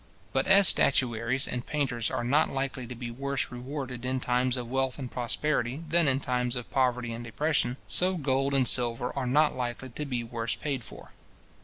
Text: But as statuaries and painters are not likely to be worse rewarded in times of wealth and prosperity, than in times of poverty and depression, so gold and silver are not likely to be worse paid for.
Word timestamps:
But 0.33 0.47
as 0.47 0.67
statuaries 0.67 1.47
and 1.47 1.63
painters 1.63 2.09
are 2.09 2.23
not 2.23 2.49
likely 2.49 2.87
to 2.87 2.95
be 2.95 3.11
worse 3.11 3.51
rewarded 3.51 4.03
in 4.03 4.19
times 4.19 4.57
of 4.57 4.67
wealth 4.67 4.97
and 4.97 5.11
prosperity, 5.11 5.83
than 5.87 6.07
in 6.07 6.19
times 6.19 6.55
of 6.55 6.71
poverty 6.71 7.13
and 7.13 7.23
depression, 7.23 7.77
so 7.87 8.15
gold 8.17 8.55
and 8.55 8.67
silver 8.67 9.13
are 9.15 9.27
not 9.27 9.55
likely 9.55 9.89
to 9.89 10.05
be 10.07 10.23
worse 10.23 10.55
paid 10.55 10.83
for. 10.83 11.11